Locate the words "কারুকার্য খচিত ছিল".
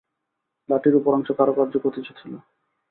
1.39-2.33